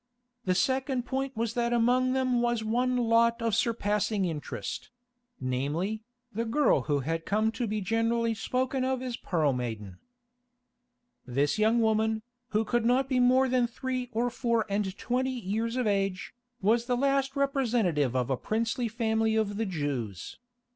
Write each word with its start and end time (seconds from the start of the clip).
The 0.45 0.55
second 0.55 1.05
point 1.05 1.37
was 1.37 1.53
that 1.53 1.71
among 1.73 2.13
them 2.13 2.41
was 2.41 2.63
one 2.63 2.97
lot 2.97 3.39
of 3.39 3.53
surpassing 3.53 4.25
interest; 4.25 4.89
namely, 5.39 6.01
the 6.33 6.43
girl 6.43 6.81
who 6.89 7.01
had 7.01 7.23
come 7.23 7.51
to 7.51 7.67
be 7.67 7.81
generally 7.81 8.33
spoken 8.33 8.83
of 8.83 9.03
as 9.03 9.15
Pearl 9.15 9.53
Maiden. 9.53 9.99
This 11.27 11.59
young 11.59 11.81
woman, 11.81 12.23
who 12.47 12.65
could 12.65 12.83
not 12.83 13.07
be 13.09 13.19
more 13.19 13.47
than 13.47 13.67
three 13.67 14.09
or 14.11 14.31
four 14.31 14.65
and 14.69 14.97
twenty 14.97 15.29
years 15.39 15.75
of 15.75 15.85
age, 15.85 16.33
was 16.63 16.85
the 16.87 16.97
last 16.97 17.35
representative 17.35 18.15
of 18.15 18.31
a 18.31 18.37
princely 18.37 18.87
family 18.87 19.35
of 19.35 19.55
the 19.55 19.67
Jews. 19.67 20.39